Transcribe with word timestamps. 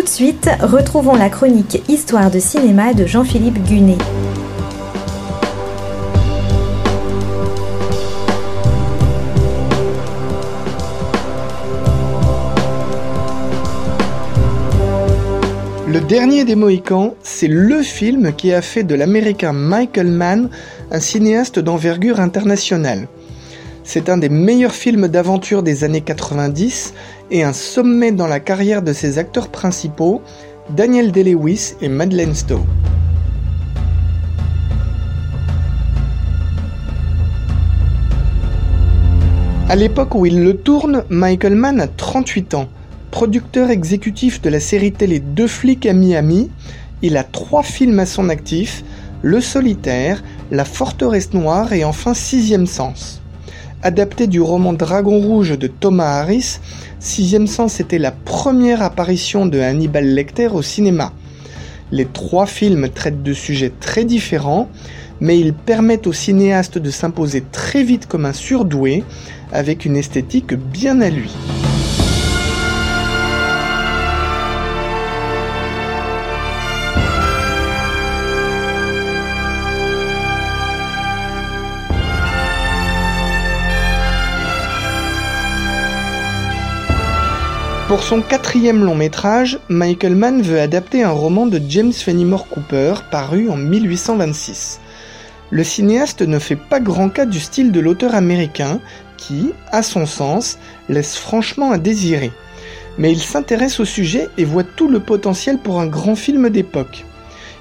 Tout 0.00 0.06
de 0.06 0.10
suite, 0.10 0.48
retrouvons 0.62 1.14
la 1.14 1.28
chronique 1.28 1.82
Histoire 1.86 2.30
de 2.30 2.38
cinéma 2.38 2.94
de 2.94 3.04
Jean-Philippe 3.04 3.62
Gunet. 3.64 3.98
Le 15.86 16.00
dernier 16.00 16.46
des 16.46 16.56
Mohicans, 16.56 17.14
c'est 17.22 17.46
le 17.46 17.82
film 17.82 18.32
qui 18.32 18.54
a 18.54 18.62
fait 18.62 18.84
de 18.84 18.94
l'américain 18.94 19.52
Michael 19.52 20.06
Mann 20.06 20.48
un 20.90 21.00
cinéaste 21.00 21.58
d'envergure 21.58 22.20
internationale. 22.20 23.06
C'est 23.84 24.08
un 24.08 24.16
des 24.16 24.30
meilleurs 24.30 24.72
films 24.72 25.08
d'aventure 25.08 25.62
des 25.62 25.84
années 25.84 26.00
90 26.00 26.94
et 27.30 27.42
un 27.42 27.52
sommet 27.52 28.12
dans 28.12 28.26
la 28.26 28.40
carrière 28.40 28.82
de 28.82 28.92
ses 28.92 29.18
acteurs 29.18 29.48
principaux, 29.48 30.22
Daniel 30.70 31.12
Day-Lewis 31.12 31.74
et 31.80 31.88
Madeleine 31.88 32.34
Stowe. 32.34 32.64
À 39.68 39.76
l'époque 39.76 40.16
où 40.16 40.26
il 40.26 40.42
le 40.42 40.56
tourne, 40.56 41.04
Michael 41.10 41.54
Mann 41.54 41.80
a 41.80 41.86
38 41.86 42.54
ans. 42.54 42.68
Producteur 43.12 43.70
exécutif 43.70 44.42
de 44.42 44.50
la 44.50 44.58
série 44.58 44.92
télé 44.92 45.20
Deux 45.20 45.46
flics 45.46 45.86
à 45.86 45.92
Miami, 45.92 46.50
il 47.02 47.16
a 47.16 47.24
trois 47.24 47.62
films 47.62 48.00
à 48.00 48.06
son 48.06 48.28
actif, 48.28 48.84
Le 49.22 49.40
Solitaire, 49.40 50.22
La 50.50 50.64
Forteresse 50.64 51.32
Noire 51.34 51.72
et 51.72 51.84
enfin 51.84 52.14
Sixième 52.14 52.66
Sens. 52.66 53.19
Adapté 53.82 54.26
du 54.26 54.42
roman 54.42 54.74
Dragon 54.74 55.18
Rouge 55.18 55.58
de 55.58 55.66
Thomas 55.66 56.20
Harris, 56.20 56.58
Sixième 56.98 57.46
Sens 57.46 57.80
était 57.80 57.98
la 57.98 58.10
première 58.10 58.82
apparition 58.82 59.46
de 59.46 59.58
Hannibal 59.58 60.04
Lecter 60.04 60.48
au 60.48 60.60
cinéma. 60.60 61.14
Les 61.90 62.04
trois 62.04 62.44
films 62.44 62.90
traitent 62.90 63.22
de 63.22 63.32
sujets 63.32 63.72
très 63.80 64.04
différents, 64.04 64.68
mais 65.20 65.40
ils 65.40 65.54
permettent 65.54 66.06
au 66.06 66.12
cinéaste 66.12 66.76
de 66.76 66.90
s'imposer 66.90 67.42
très 67.52 67.82
vite 67.82 68.06
comme 68.06 68.26
un 68.26 68.34
surdoué, 68.34 69.02
avec 69.50 69.86
une 69.86 69.96
esthétique 69.96 70.52
bien 70.52 71.00
à 71.00 71.08
lui. 71.08 71.30
Pour 87.90 88.04
son 88.04 88.22
quatrième 88.22 88.84
long 88.84 88.94
métrage, 88.94 89.58
Michael 89.68 90.14
Mann 90.14 90.42
veut 90.42 90.60
adapter 90.60 91.02
un 91.02 91.10
roman 91.10 91.46
de 91.46 91.60
James 91.68 91.92
Fenimore 91.92 92.46
Cooper 92.46 92.94
paru 93.10 93.50
en 93.50 93.56
1826. 93.56 94.78
Le 95.50 95.64
cinéaste 95.64 96.22
ne 96.22 96.38
fait 96.38 96.54
pas 96.54 96.78
grand 96.78 97.08
cas 97.08 97.26
du 97.26 97.40
style 97.40 97.72
de 97.72 97.80
l'auteur 97.80 98.14
américain 98.14 98.78
qui, 99.16 99.50
à 99.72 99.82
son 99.82 100.06
sens, 100.06 100.60
laisse 100.88 101.16
franchement 101.16 101.72
à 101.72 101.78
désirer. 101.78 102.30
Mais 102.96 103.10
il 103.10 103.18
s'intéresse 103.18 103.80
au 103.80 103.84
sujet 103.84 104.28
et 104.38 104.44
voit 104.44 104.62
tout 104.62 104.86
le 104.86 105.00
potentiel 105.00 105.58
pour 105.58 105.80
un 105.80 105.88
grand 105.88 106.14
film 106.14 106.48
d'époque. 106.48 107.04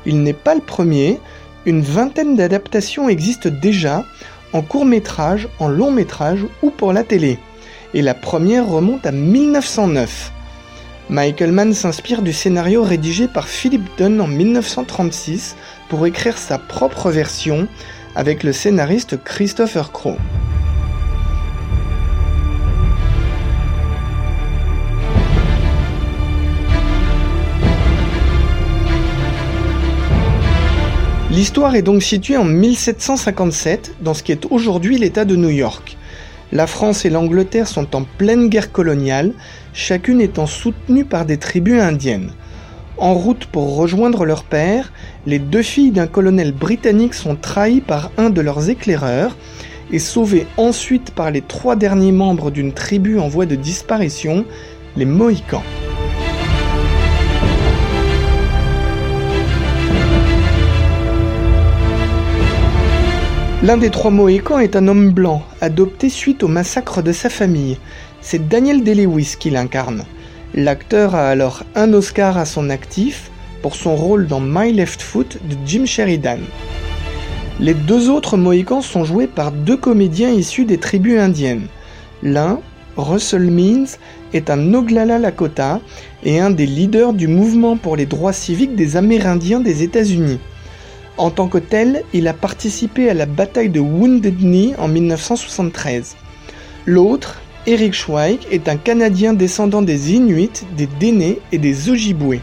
Il 0.05 0.22
n'est 0.22 0.33
pas 0.33 0.53
le 0.53 0.61
premier, 0.61 1.19
une 1.66 1.81
vingtaine 1.81 2.35
d'adaptations 2.35 3.09
existent 3.09 3.50
déjà, 3.50 4.05
en 4.53 4.61
court 4.61 4.85
métrage, 4.85 5.47
en 5.57 5.69
long 5.69 5.89
métrage 5.89 6.45
ou 6.61 6.69
pour 6.69 6.94
la 6.94 7.03
télé 7.03 7.39
et 7.94 8.02
la 8.02 8.14
première 8.14 8.68
remonte 8.68 9.06
à 9.06 9.12
1909. 9.12 10.32
Michael 11.09 11.52
Mann 11.52 11.73
s'inspire 11.73 12.22
du 12.22 12.34
scénario 12.34 12.84
rédigé 12.84 13.28
par 13.28 13.47
Philip 13.47 13.81
Dunn 13.97 14.22
en 14.22 14.28
1936 14.28 15.56
pour 15.90 16.06
écrire 16.06 16.38
sa 16.38 16.59
propre 16.59 17.09
version 17.09 17.68
avec 18.16 18.44
le 18.44 18.53
scénariste 18.53 19.24
Christopher 19.24 19.91
Crowe. 19.91 20.18
L'histoire 31.31 31.75
est 31.75 31.84
donc 31.84 32.03
située 32.03 32.38
en 32.38 32.44
1757 32.44 33.96
dans 34.02 34.13
ce 34.13 34.24
qui 34.24 34.31
est 34.31 34.46
aujourd'hui 34.52 34.97
l'État 34.97 35.25
de 35.25 35.36
New 35.36 35.50
York. 35.50 35.99
La 36.52 36.66
France 36.66 37.06
et 37.06 37.12
l'Angleterre 37.12 37.68
sont 37.68 37.96
en 37.96 38.04
pleine 38.04 38.50
guerre 38.50 38.72
coloniale, 38.72 39.34
chacune 39.74 40.20
étant 40.20 40.48
soutenue 40.48 41.06
par 41.06 41.26
des 41.26 41.38
tribus 41.38 41.80
indiennes. 41.80 42.32
En 42.98 43.14
route 43.14 43.46
pour 43.46 43.76
rejoindre 43.76 44.26
leur 44.26 44.44
père, 44.44 44.92
les 45.26 45.40
deux 45.40 45.62
filles 45.62 45.92
d'un 45.92 46.08
colonel 46.08 46.52
britannique 46.52 47.14
sont 47.14 47.36
trahies 47.36 47.82
par 47.82 48.12
un 48.18 48.30
de 48.30 48.42
leurs 48.42 48.70
éclaireurs 48.70 49.38
et 49.92 50.00
sauvées 50.00 50.48
ensuite 50.58 51.12
par 51.12 51.32
les 51.32 51.42
trois 51.42 51.76
derniers 51.76 52.12
membres 52.12 52.52
d'une 52.52 52.74
tribu 52.74 53.20
en 53.20 53.28
voie 53.28 53.46
de 53.46 53.56
disparition, 53.56 54.44
les 54.98 55.06
Mohicans. 55.06 55.64
L'un 63.62 63.75
des 63.75 63.90
trois 63.90 64.09
Mohicans 64.09 64.59
est 64.59 64.78
un 64.78 64.88
homme 64.88 65.12
blanc, 65.12 65.44
adopté 65.59 66.08
suite 66.08 66.44
au 66.44 66.47
massacre 66.47 67.03
de 67.03 67.12
sa 67.12 67.28
famille. 67.28 67.78
C'est 68.22 68.47
Daniel 68.47 68.84
Day-Lewis 68.84 69.36
qui 69.38 69.50
l'incarne. 69.50 70.06
L'acteur 70.53 71.14
a 71.14 71.28
alors 71.28 71.64
un 71.75 71.92
Oscar 71.92 72.38
à 72.38 72.46
son 72.46 72.69
actif 72.69 73.30
pour 73.62 73.75
son 73.75 73.98
rôle 73.98 74.28
dans 74.28 74.40
My 74.40 74.72
Left 74.72 75.02
Foot 75.02 75.40
de 75.44 75.58
Jim 75.66 75.86
Sheridan. 75.86 76.40
Les 77.59 77.74
deux 77.74 78.09
autres 78.09 78.38
Mohicans 78.38 78.81
sont 78.81 79.03
joués 79.03 79.28
par 79.28 79.52
deux 79.52 79.75
comédiens 79.75 80.31
issus 80.31 80.64
des 80.64 80.78
tribus 80.78 81.19
indiennes. 81.19 81.68
L'un, 82.24 82.62
Russell 82.96 83.52
Means, 83.52 83.98
est 84.34 84.50
un 84.50 84.74
Oglala 84.74 85.19
Lakota 85.19 85.81
et 86.24 86.40
un 86.40 86.50
des 86.50 86.66
leaders 86.66 87.12
du 87.12 87.28
mouvement 87.28 87.75
pour 87.75 87.98
les 87.98 88.06
droits 88.06 88.31
civiques 88.31 88.78
des 88.78 88.96
Amérindiens 88.96 89.59
des 89.59 89.84
États-Unis. 89.84 90.40
En 91.19 91.31
tant 91.31 91.50
que 91.50 91.57
tel, 91.57 92.06
il 92.13 92.30
a 92.30 92.34
participé 92.34 93.09
à 93.09 93.13
la 93.13 93.25
bataille 93.25 93.68
de 93.68 93.81
Wounded 93.81 94.40
Knee 94.40 94.74
en 94.78 94.88
1973. 94.88 96.16
L'autre, 96.85 97.41
Eric 97.68 97.94
Schweik, 97.94 98.47
est 98.52 98.69
un 98.69 98.78
Canadien 98.78 99.34
descendant 99.34 99.81
des 99.81 100.13
Inuits, 100.13 100.63
des 100.78 100.88
Dénés 100.97 101.41
et 101.52 101.57
des 101.57 101.90
Ojibwés. 101.90 102.40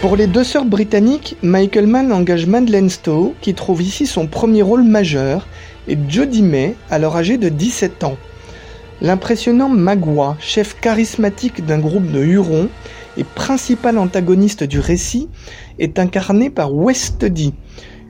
Pour 0.00 0.14
les 0.14 0.28
deux 0.28 0.44
sœurs 0.44 0.64
britanniques, 0.64 1.36
Michael 1.42 1.88
Mann 1.88 2.12
engage 2.12 2.46
Madeleine 2.46 2.88
Stowe, 2.88 3.34
qui 3.40 3.54
trouve 3.54 3.82
ici 3.82 4.06
son 4.06 4.28
premier 4.28 4.62
rôle 4.62 4.84
majeur, 4.84 5.48
et 5.88 5.98
Jodie 6.08 6.42
May, 6.42 6.76
alors 6.88 7.16
âgée 7.16 7.36
de 7.36 7.48
17 7.48 8.04
ans. 8.04 8.16
L'impressionnant 9.00 9.68
Magua, 9.68 10.36
chef 10.38 10.78
charismatique 10.80 11.66
d'un 11.66 11.78
groupe 11.78 12.10
de 12.12 12.24
Hurons 12.24 12.68
et 13.16 13.24
principal 13.24 13.98
antagoniste 13.98 14.62
du 14.62 14.78
récit, 14.78 15.28
est 15.78 15.98
incarné 15.98 16.48
par 16.48 16.72
Wes 16.72 17.12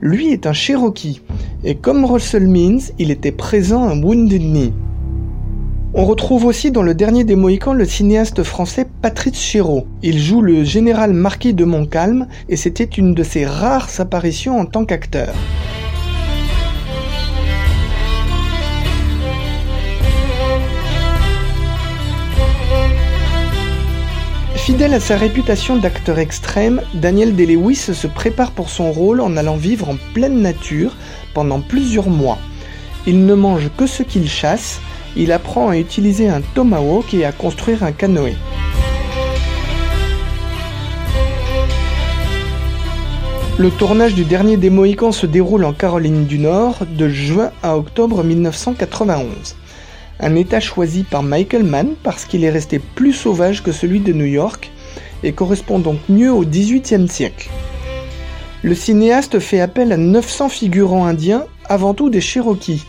Lui 0.01 0.31
est 0.31 0.45
un 0.45 0.53
Cherokee, 0.53 1.21
et 1.63 1.75
comme 1.75 2.05
Russell 2.05 2.47
Means, 2.47 2.91
il 2.99 3.09
était 3.09 3.31
présent 3.31 3.87
à 3.87 3.95
Wounded 3.95 4.41
Knee. 4.41 4.73
On 5.95 6.05
retrouve 6.05 6.45
aussi 6.45 6.71
dans 6.71 6.83
le 6.83 6.93
dernier 6.93 7.23
des 7.23 7.37
Mohicans 7.37 7.73
le 7.73 7.85
cinéaste 7.85 8.43
français 8.43 8.85
Patrice 9.01 9.39
Chéreau. 9.39 9.87
Il 10.03 10.19
joue 10.19 10.41
le 10.41 10.65
général 10.65 11.13
Marquis 11.13 11.53
de 11.53 11.63
Montcalm 11.63 12.27
et 12.49 12.57
c'était 12.57 12.83
une 12.83 13.13
de 13.13 13.23
ses 13.23 13.45
rares 13.45 13.89
apparitions 13.99 14.59
en 14.59 14.65
tant 14.65 14.85
qu'acteur. 14.85 15.33
Fidèle 24.65 24.95
à 24.95 24.99
sa 24.99 25.15
réputation 25.15 25.77
d'acteur 25.77 26.17
extrême, 26.17 26.81
Daniel 26.95 27.35
Day-Lewis 27.35 27.75
se 27.75 28.07
prépare 28.07 28.49
pour 28.49 28.71
son 28.71 28.91
rôle 28.91 29.21
en 29.21 29.37
allant 29.37 29.57
vivre 29.57 29.89
en 29.89 29.95
pleine 30.15 30.41
nature 30.41 30.95
pendant 31.35 31.61
plusieurs 31.61 32.09
mois. 32.09 32.39
Il 33.05 33.27
ne 33.27 33.35
mange 33.35 33.69
que 33.77 33.85
ce 33.85 34.01
qu'il 34.01 34.27
chasse, 34.27 34.81
il 35.15 35.31
apprend 35.31 35.69
à 35.69 35.77
utiliser 35.77 36.29
un 36.29 36.41
tomahawk 36.41 37.13
et 37.13 37.25
à 37.25 37.31
construire 37.31 37.83
un 37.83 37.91
canoë. 37.91 38.33
Le 43.59 43.69
tournage 43.69 44.15
du 44.15 44.25
dernier 44.25 44.57
des 44.57 44.71
Mohicans 44.71 45.11
se 45.11 45.27
déroule 45.27 45.63
en 45.63 45.73
Caroline 45.73 46.25
du 46.25 46.39
Nord 46.39 46.87
de 46.89 47.07
juin 47.07 47.51
à 47.61 47.77
octobre 47.77 48.23
1991 48.23 49.55
un 50.19 50.35
état 50.35 50.59
choisi 50.59 51.03
par 51.03 51.23
Michael 51.23 51.63
Mann 51.63 51.95
parce 52.03 52.25
qu'il 52.25 52.43
est 52.43 52.49
resté 52.49 52.79
plus 52.79 53.13
sauvage 53.13 53.63
que 53.63 53.71
celui 53.71 53.99
de 53.99 54.13
New 54.13 54.25
York 54.25 54.71
et 55.23 55.33
correspond 55.33 55.79
donc 55.79 55.99
mieux 56.09 56.31
au 56.31 56.45
XVIIIe 56.45 57.07
siècle. 57.07 57.49
Le 58.63 58.73
cinéaste 58.75 59.39
fait 59.39 59.59
appel 59.59 59.91
à 59.91 59.97
900 59.97 60.49
figurants 60.49 61.05
indiens, 61.05 61.45
avant 61.65 61.93
tout 61.93 62.09
des 62.09 62.21
Cherokees. 62.21 62.83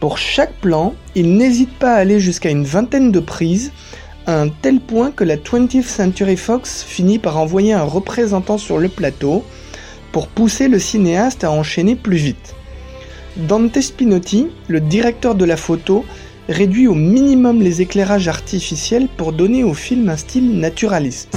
Pour 0.00 0.18
chaque 0.18 0.54
plan, 0.54 0.94
il 1.14 1.36
n'hésite 1.36 1.72
pas 1.72 1.94
à 1.94 1.98
aller 1.98 2.20
jusqu'à 2.20 2.50
une 2.50 2.64
vingtaine 2.64 3.12
de 3.12 3.20
prises, 3.20 3.72
à 4.26 4.40
un 4.40 4.48
tel 4.48 4.80
point 4.80 5.10
que 5.10 5.24
la 5.24 5.36
20th 5.36 5.82
Century 5.82 6.36
Fox 6.36 6.82
finit 6.82 7.18
par 7.18 7.38
envoyer 7.38 7.72
un 7.72 7.82
représentant 7.82 8.58
sur 8.58 8.78
le 8.78 8.88
plateau 8.88 9.44
pour 10.12 10.28
pousser 10.28 10.68
le 10.68 10.78
cinéaste 10.78 11.44
à 11.44 11.50
enchaîner 11.50 11.94
plus 11.94 12.16
vite. 12.16 12.54
Dante 13.36 13.78
Spinotti, 13.80 14.48
le 14.66 14.80
directeur 14.80 15.34
de 15.34 15.44
la 15.44 15.58
photo, 15.58 16.06
réduit 16.48 16.86
au 16.86 16.94
minimum 16.94 17.60
les 17.60 17.82
éclairages 17.82 18.28
artificiels 18.28 19.08
pour 19.16 19.32
donner 19.32 19.64
au 19.64 19.74
film 19.74 20.08
un 20.08 20.16
style 20.16 20.58
naturaliste. 20.58 21.36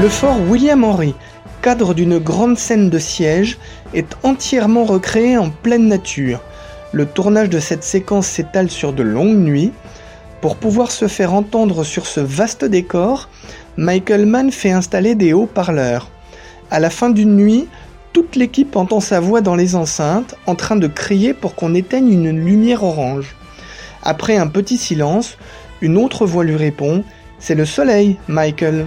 Le 0.00 0.08
fort 0.08 0.40
William 0.48 0.82
Henry, 0.82 1.14
cadre 1.60 1.92
d'une 1.92 2.18
grande 2.18 2.56
scène 2.56 2.88
de 2.88 2.98
siège, 2.98 3.58
est 3.92 4.16
entièrement 4.22 4.84
recréé 4.84 5.36
en 5.36 5.50
pleine 5.50 5.88
nature. 5.88 6.40
Le 6.92 7.04
tournage 7.04 7.50
de 7.50 7.60
cette 7.60 7.84
séquence 7.84 8.26
s'étale 8.26 8.70
sur 8.70 8.94
de 8.94 9.02
longues 9.02 9.38
nuits. 9.38 9.72
Pour 10.40 10.56
pouvoir 10.56 10.90
se 10.90 11.06
faire 11.06 11.34
entendre 11.34 11.84
sur 11.84 12.06
ce 12.06 12.20
vaste 12.20 12.64
décor, 12.64 13.28
Michael 13.76 14.24
Mann 14.24 14.50
fait 14.50 14.70
installer 14.70 15.14
des 15.14 15.34
haut-parleurs. 15.34 16.08
À 16.70 16.80
la 16.80 16.88
fin 16.88 17.10
d'une 17.10 17.36
nuit, 17.36 17.68
toute 18.14 18.36
l'équipe 18.36 18.74
entend 18.74 19.00
sa 19.00 19.20
voix 19.20 19.42
dans 19.42 19.54
les 19.54 19.74
enceintes, 19.74 20.34
en 20.46 20.54
train 20.54 20.76
de 20.76 20.86
crier 20.86 21.34
pour 21.34 21.54
qu'on 21.54 21.74
éteigne 21.74 22.12
une 22.12 22.30
lumière 22.30 22.84
orange. 22.84 23.36
Après 24.02 24.36
un 24.36 24.46
petit 24.46 24.78
silence, 24.78 25.36
une 25.82 25.98
autre 25.98 26.24
voix 26.24 26.44
lui 26.44 26.56
répond 26.56 27.04
C'est 27.38 27.54
le 27.54 27.66
soleil, 27.66 28.16
Michael. 28.26 28.86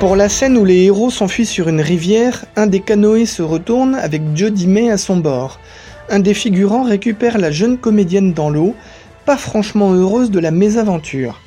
Pour 0.00 0.16
la 0.16 0.30
scène 0.30 0.56
où 0.56 0.64
les 0.64 0.84
héros 0.84 1.10
s'enfuient 1.10 1.44
sur 1.44 1.68
une 1.68 1.82
rivière, 1.82 2.46
un 2.56 2.66
des 2.66 2.80
canoës 2.80 3.26
se 3.26 3.42
retourne 3.42 3.94
avec 3.96 4.22
Jodie 4.34 4.66
May 4.66 4.90
à 4.90 4.96
son 4.96 5.18
bord. 5.18 5.60
Un 6.08 6.20
des 6.20 6.32
figurants 6.32 6.84
récupère 6.84 7.36
la 7.36 7.50
jeune 7.50 7.76
comédienne 7.76 8.32
dans 8.32 8.48
l'eau, 8.48 8.74
pas 9.26 9.36
franchement 9.36 9.92
heureuse 9.92 10.30
de 10.30 10.40
la 10.40 10.52
mésaventure. 10.52 11.42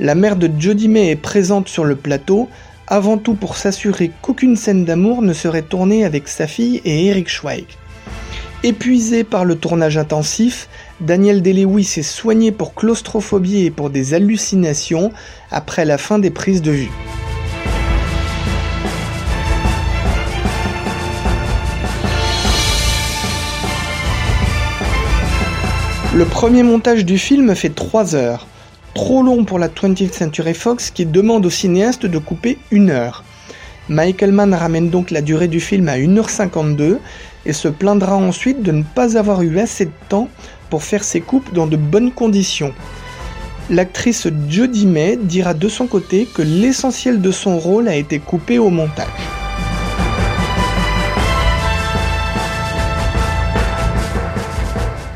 La 0.00 0.16
mère 0.16 0.34
de 0.34 0.50
Jodie 0.58 0.88
May 0.88 1.10
est 1.10 1.16
présente 1.16 1.68
sur 1.68 1.84
le 1.84 1.94
plateau, 1.94 2.48
avant 2.88 3.18
tout 3.18 3.34
pour 3.34 3.56
s'assurer 3.56 4.10
qu'aucune 4.20 4.56
scène 4.56 4.84
d'amour 4.84 5.22
ne 5.22 5.32
serait 5.32 5.62
tournée 5.62 6.04
avec 6.04 6.26
sa 6.26 6.48
fille 6.48 6.82
et 6.84 7.06
Eric 7.06 7.28
Schweig. 7.28 7.66
Épuisé 8.64 9.22
par 9.22 9.44
le 9.44 9.54
tournage 9.54 9.96
intensif, 9.96 10.68
Daniel 11.00 11.40
Day-Lewis 11.40 11.94
est 11.98 12.02
soigné 12.02 12.50
pour 12.50 12.74
claustrophobie 12.74 13.64
et 13.64 13.70
pour 13.70 13.90
des 13.90 14.12
hallucinations 14.12 15.12
après 15.52 15.84
la 15.84 15.98
fin 15.98 16.18
des 16.18 16.30
prises 16.30 16.62
de 16.62 16.72
vue. 16.72 16.90
Le 26.16 26.24
premier 26.24 26.62
montage 26.62 27.04
du 27.04 27.18
film 27.18 27.54
fait 27.54 27.68
3 27.68 28.14
heures, 28.14 28.46
trop 28.94 29.22
long 29.22 29.44
pour 29.44 29.58
la 29.58 29.68
20th 29.68 30.14
Century 30.14 30.54
Fox 30.54 30.90
qui 30.90 31.04
demande 31.04 31.44
au 31.44 31.50
cinéaste 31.50 32.06
de 32.06 32.16
couper 32.16 32.56
une 32.70 32.88
heure. 32.88 33.22
Michael 33.90 34.32
Mann 34.32 34.54
ramène 34.54 34.88
donc 34.88 35.10
la 35.10 35.20
durée 35.20 35.46
du 35.46 35.60
film 35.60 35.90
à 35.90 35.98
1h52 35.98 36.96
et 37.44 37.52
se 37.52 37.68
plaindra 37.68 38.16
ensuite 38.16 38.62
de 38.62 38.72
ne 38.72 38.82
pas 38.82 39.18
avoir 39.18 39.42
eu 39.42 39.58
assez 39.58 39.84
de 39.84 39.92
temps 40.08 40.30
pour 40.70 40.84
faire 40.84 41.04
ses 41.04 41.20
coupes 41.20 41.52
dans 41.52 41.66
de 41.66 41.76
bonnes 41.76 42.12
conditions. 42.12 42.72
L'actrice 43.68 44.26
Jodie 44.48 44.86
May 44.86 45.18
dira 45.20 45.52
de 45.52 45.68
son 45.68 45.86
côté 45.86 46.26
que 46.32 46.40
l'essentiel 46.40 47.20
de 47.20 47.30
son 47.30 47.58
rôle 47.58 47.88
a 47.88 47.94
été 47.94 48.20
coupé 48.20 48.58
au 48.58 48.70
montage. 48.70 49.35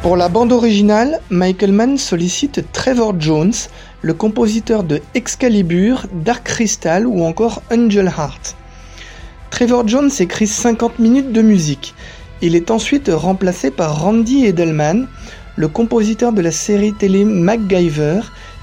Pour 0.02 0.16
la 0.16 0.30
bande 0.30 0.50
originale, 0.50 1.20
Michael 1.28 1.72
Mann 1.72 1.98
sollicite 1.98 2.72
Trevor 2.72 3.20
Jones, 3.20 3.52
le 4.00 4.14
compositeur 4.14 4.82
de 4.82 5.02
Excalibur, 5.12 6.06
Dark 6.24 6.42
Crystal 6.44 7.06
ou 7.06 7.22
encore 7.22 7.60
Angel 7.70 8.06
Heart. 8.06 8.56
Trevor 9.50 9.86
Jones 9.86 10.10
écrit 10.18 10.46
50 10.46 11.00
minutes 11.00 11.32
de 11.32 11.42
musique. 11.42 11.94
Il 12.40 12.56
est 12.56 12.70
ensuite 12.70 13.10
remplacé 13.12 13.70
par 13.70 14.00
Randy 14.00 14.46
Edelman, 14.46 15.06
le 15.56 15.68
compositeur 15.68 16.32
de 16.32 16.40
la 16.40 16.50
série 16.50 16.94
télé 16.94 17.26
MacGyver, 17.26 18.20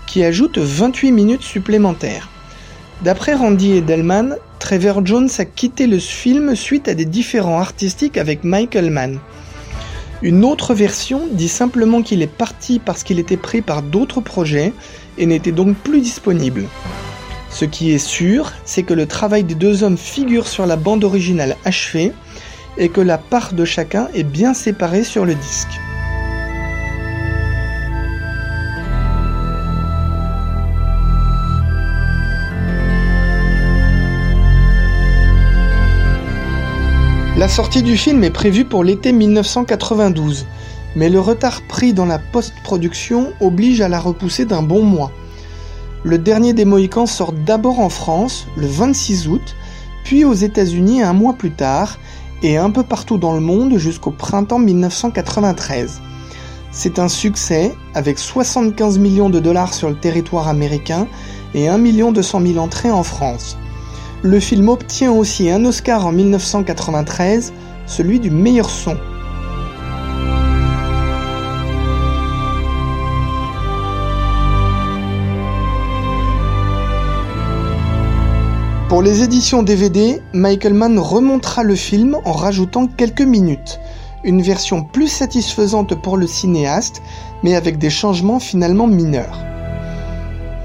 qui 0.07 0.23
ajoute 0.23 0.57
28 0.57 1.11
minutes 1.11 1.43
supplémentaires. 1.43 2.29
D'après 3.03 3.35
Randy 3.35 3.73
Edelman, 3.73 4.37
Trevor 4.57 5.05
Jones 5.05 5.29
a 5.37 5.45
quitté 5.45 5.85
le 5.85 5.99
film 5.99 6.55
suite 6.55 6.87
à 6.87 6.95
des 6.95 7.05
différends 7.05 7.59
artistiques 7.59 8.17
avec 8.17 8.43
Michael 8.43 8.89
Mann. 8.89 9.19
Une 10.23 10.43
autre 10.43 10.73
version 10.73 11.27
dit 11.31 11.47
simplement 11.47 12.01
qu'il 12.01 12.23
est 12.23 12.27
parti 12.27 12.79
parce 12.79 13.03
qu'il 13.03 13.19
était 13.19 13.37
pris 13.37 13.61
par 13.61 13.83
d'autres 13.83 14.19
projets 14.19 14.73
et 15.19 15.27
n'était 15.27 15.51
donc 15.51 15.77
plus 15.77 16.01
disponible. 16.01 16.63
Ce 17.51 17.65
qui 17.65 17.91
est 17.91 17.99
sûr, 17.99 18.51
c'est 18.65 18.83
que 18.83 18.95
le 18.95 19.05
travail 19.05 19.43
des 19.43 19.55
deux 19.55 19.83
hommes 19.83 19.97
figure 19.97 20.47
sur 20.47 20.65
la 20.65 20.75
bande 20.75 21.03
originale 21.03 21.55
achevée 21.65 22.11
et 22.77 22.89
que 22.89 23.01
la 23.01 23.17
part 23.17 23.53
de 23.53 23.63
chacun 23.63 24.09
est 24.15 24.23
bien 24.23 24.53
séparée 24.53 25.03
sur 25.03 25.23
le 25.23 25.35
disque. 25.35 25.79
La 37.37 37.47
sortie 37.47 37.83
du 37.83 37.97
film 37.97 38.23
est 38.23 38.31
prévue 38.31 38.65
pour 38.65 38.83
l'été 38.83 39.11
1992, 39.11 40.47
mais 40.95 41.07
le 41.07 41.19
retard 41.19 41.61
pris 41.67 41.93
dans 41.93 42.07
la 42.07 42.17
post-production 42.17 43.31
oblige 43.39 43.79
à 43.79 43.87
la 43.87 43.99
repousser 43.99 44.45
d'un 44.45 44.63
bon 44.63 44.81
mois. 44.81 45.11
Le 46.03 46.17
dernier 46.17 46.53
des 46.53 46.65
Mohicans 46.65 47.05
sort 47.05 47.33
d'abord 47.33 47.79
en 47.79 47.89
France, 47.89 48.47
le 48.57 48.65
26 48.65 49.27
août, 49.27 49.55
puis 50.03 50.25
aux 50.25 50.33
États-Unis 50.33 51.03
un 51.03 51.13
mois 51.13 51.33
plus 51.33 51.51
tard, 51.51 51.99
et 52.41 52.57
un 52.57 52.71
peu 52.71 52.81
partout 52.81 53.19
dans 53.19 53.33
le 53.33 53.39
monde 53.39 53.77
jusqu'au 53.77 54.09
printemps 54.09 54.57
1993. 54.57 56.01
C'est 56.71 56.97
un 56.97 57.07
succès, 57.07 57.75
avec 57.93 58.17
75 58.17 58.97
millions 58.97 59.29
de 59.29 59.39
dollars 59.39 59.75
sur 59.75 59.89
le 59.89 59.95
territoire 59.95 60.47
américain 60.47 61.05
et 61.53 61.67
1 61.67 61.77
200 62.11 62.41
000 62.41 62.57
entrées 62.57 62.89
en 62.89 63.03
France. 63.03 63.57
Le 64.23 64.39
film 64.39 64.67
obtient 64.69 65.11
aussi 65.11 65.51
un 65.51 65.63
Oscar 65.63 66.07
en 66.07 66.11
1993, 66.11 67.53
celui 67.85 68.19
du 68.19 68.31
meilleur 68.31 68.67
son. 68.67 68.97
Pour 78.89 79.03
les 79.03 79.21
éditions 79.21 79.61
DVD, 79.61 80.23
Michael 80.33 80.73
Mann 80.73 80.97
remontera 80.97 81.61
le 81.61 81.75
film 81.75 82.17
en 82.25 82.31
rajoutant 82.31 82.87
quelques 82.87 83.21
minutes. 83.21 83.79
Une 84.23 84.41
version 84.41 84.83
plus 84.83 85.09
satisfaisante 85.09 85.93
pour 86.01 86.17
le 86.17 86.25
cinéaste, 86.25 87.03
mais 87.43 87.53
avec 87.53 87.77
des 87.77 87.91
changements 87.91 88.39
finalement 88.39 88.87
mineurs. 88.87 89.37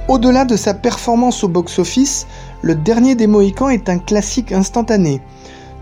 Au-delà 0.08 0.44
de 0.44 0.56
sa 0.56 0.74
performance 0.74 1.44
au 1.44 1.48
box-office, 1.48 2.26
le 2.62 2.76
dernier 2.76 3.16
des 3.16 3.26
Mohicans 3.26 3.68
est 3.70 3.88
un 3.88 3.98
classique 3.98 4.52
instantané. 4.52 5.20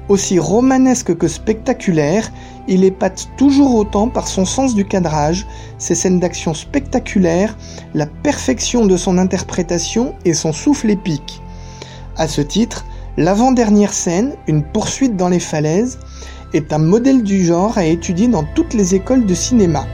Aussi 0.09 0.39
romanesque 0.39 1.17
que 1.17 1.29
spectaculaire, 1.29 2.33
il 2.67 2.85
épate 2.85 3.29
toujours 3.37 3.75
autant 3.75 4.09
par 4.09 4.27
son 4.27 4.45
sens 4.45 4.75
du 4.75 4.87
cadrage, 4.87 5.47
ses 5.79 5.95
scènes 5.95 6.19
d'action 6.19 6.55
spectaculaires, 6.55 7.57
la 7.95 8.07
perfection 8.07 8.87
de 8.87 8.97
son 8.97 9.19
interprétation 9.19 10.15
et 10.25 10.33
son 10.33 10.53
souffle 10.53 10.91
épique. 10.91 11.43
À 12.17 12.27
ce 12.27 12.41
titre, 12.41 12.87
l'avant-dernière 13.17 13.93
scène, 13.93 14.35
une 14.47 14.65
poursuite 14.65 15.17
dans 15.17 15.29
les 15.29 15.39
falaises, 15.39 15.99
est 16.55 16.73
un 16.73 16.79
modèle 16.79 17.23
du 17.23 17.45
genre 17.45 17.79
à 17.79 17.85
étudier 17.85 18.27
dans 18.27 18.45
toutes 18.55 18.75
les 18.75 18.95
écoles 18.95 19.27
de 19.27 19.35
cinéma. 19.35 19.87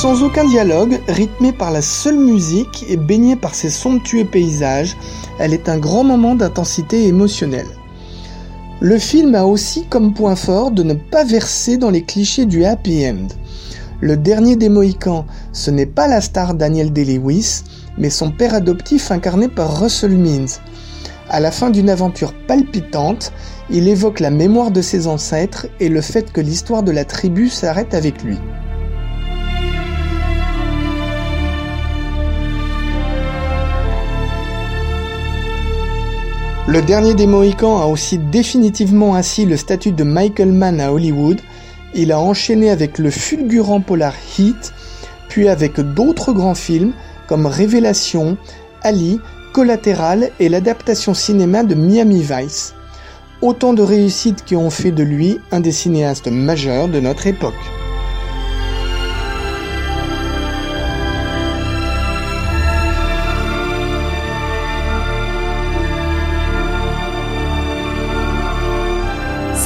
Sans 0.00 0.22
aucun 0.22 0.44
dialogue, 0.44 1.00
rythmée 1.08 1.50
par 1.50 1.72
la 1.72 1.82
seule 1.82 2.18
musique 2.18 2.84
et 2.88 2.96
baignée 2.96 3.34
par 3.34 3.56
ses 3.56 3.68
somptueux 3.68 4.24
paysages, 4.24 4.96
elle 5.40 5.52
est 5.52 5.68
un 5.68 5.76
grand 5.76 6.04
moment 6.04 6.36
d'intensité 6.36 7.08
émotionnelle. 7.08 7.66
Le 8.78 8.96
film 8.96 9.34
a 9.34 9.44
aussi 9.44 9.86
comme 9.86 10.14
point 10.14 10.36
fort 10.36 10.70
de 10.70 10.84
ne 10.84 10.94
pas 10.94 11.24
verser 11.24 11.78
dans 11.78 11.90
les 11.90 12.04
clichés 12.04 12.46
du 12.46 12.64
happy 12.64 13.08
end. 13.08 13.26
Le 14.00 14.16
dernier 14.16 14.54
des 14.54 14.68
Mohicans, 14.68 15.26
ce 15.52 15.72
n'est 15.72 15.84
pas 15.84 16.06
la 16.06 16.20
star 16.20 16.54
Daniel 16.54 16.92
Day-Lewis, 16.92 17.64
mais 17.98 18.10
son 18.10 18.30
père 18.30 18.54
adoptif 18.54 19.10
incarné 19.10 19.48
par 19.48 19.80
Russell 19.80 20.16
Means. 20.16 20.60
À 21.28 21.40
la 21.40 21.50
fin 21.50 21.70
d'une 21.70 21.90
aventure 21.90 22.34
palpitante, 22.46 23.32
il 23.68 23.88
évoque 23.88 24.20
la 24.20 24.30
mémoire 24.30 24.70
de 24.70 24.80
ses 24.80 25.08
ancêtres 25.08 25.66
et 25.80 25.88
le 25.88 26.02
fait 26.02 26.30
que 26.30 26.40
l'histoire 26.40 26.84
de 26.84 26.92
la 26.92 27.04
tribu 27.04 27.48
s'arrête 27.48 27.94
avec 27.94 28.22
lui. 28.22 28.38
Le 36.68 36.82
dernier 36.82 37.14
des 37.14 37.26
Mohicans 37.26 37.80
a 37.80 37.86
aussi 37.86 38.18
définitivement 38.18 39.14
assis 39.14 39.46
le 39.46 39.56
statut 39.56 39.92
de 39.92 40.04
Michael 40.04 40.52
Mann 40.52 40.82
à 40.82 40.92
Hollywood. 40.92 41.40
Il 41.94 42.12
a 42.12 42.20
enchaîné 42.20 42.68
avec 42.68 42.98
le 42.98 43.08
fulgurant 43.10 43.80
polar 43.80 44.12
Heat, 44.36 44.74
puis 45.30 45.48
avec 45.48 45.80
d'autres 45.80 46.34
grands 46.34 46.54
films 46.54 46.92
comme 47.26 47.46
Révélation, 47.46 48.36
Ali, 48.82 49.18
Collatéral 49.54 50.30
et 50.40 50.50
l'adaptation 50.50 51.14
cinéma 51.14 51.64
de 51.64 51.74
Miami 51.74 52.20
Vice. 52.20 52.74
Autant 53.40 53.72
de 53.72 53.80
réussites 53.80 54.44
qui 54.44 54.54
ont 54.54 54.68
fait 54.68 54.92
de 54.92 55.02
lui 55.02 55.40
un 55.50 55.60
des 55.60 55.72
cinéastes 55.72 56.28
majeurs 56.28 56.88
de 56.88 57.00
notre 57.00 57.26
époque. 57.26 57.54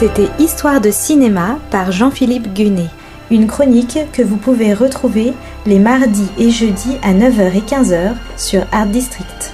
C'était 0.02 0.42
Histoire 0.42 0.80
de 0.80 0.90
cinéma 0.90 1.60
par 1.70 1.92
Jean-Philippe 1.92 2.52
Gunet. 2.52 2.90
Une 3.30 3.46
chronique 3.46 4.00
que 4.12 4.22
vous 4.22 4.36
pouvez 4.36 4.74
retrouver 4.74 5.32
les 5.64 5.78
mardis 5.78 6.28
et 6.40 6.50
jeudis 6.50 6.96
à 7.04 7.14
9h 7.14 7.56
et 7.56 7.60
15h 7.60 8.14
sur 8.36 8.66
Art 8.72 8.86
District. 8.86 9.51